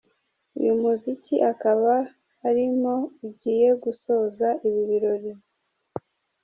[0.59, 1.93] Uyu muziki akaba
[2.47, 2.95] arimo
[3.27, 5.31] ugiye gusoza ibi birori.